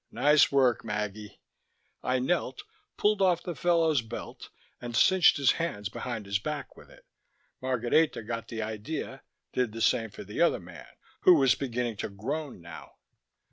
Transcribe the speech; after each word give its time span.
"Nice 0.11 0.51
work, 0.51 0.83
Maggie." 0.83 1.39
I 2.01 2.17
knelt, 2.17 2.63
pulled 2.97 3.21
off 3.21 3.43
the 3.43 3.53
fellow's 3.53 4.01
belt, 4.01 4.49
and 4.81 4.95
cinched 4.97 5.37
his 5.37 5.51
hands 5.61 5.89
behind 5.89 6.25
his 6.25 6.39
back 6.39 6.75
with 6.75 6.89
it. 6.89 7.05
Margareta 7.61 8.23
got 8.23 8.47
the 8.47 8.63
idea, 8.63 9.21
did 9.53 9.73
the 9.73 9.79
same 9.81 10.09
for 10.09 10.23
the 10.23 10.41
other 10.41 10.59
man, 10.59 10.87
who 11.19 11.35
was 11.35 11.53
beginning 11.53 11.97
to 11.97 12.09
groan 12.09 12.61
now. 12.61 12.93